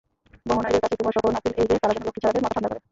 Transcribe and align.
বঙ্গনারীদের 0.49 0.83
কাছে 0.87 0.99
তোমার 1.01 1.15
সকরুণ 1.17 1.35
আপিল 1.39 1.53
এই 1.61 1.67
যে, 1.69 1.75
তারা 1.81 1.93
যেন 1.95 2.03
লক্ষ্ণীছাড়াদের 2.07 2.43
মাথা 2.45 2.53
ঠাণ্ডা 2.55 2.69
করে। 2.69 2.79